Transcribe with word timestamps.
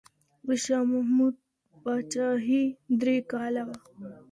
د 0.47 0.49
شاه 0.63 0.85
محمود 0.93 1.35
پاچاهي 1.83 2.63
درې 3.01 3.17
کاله 3.31 3.61
وه. 3.67 3.75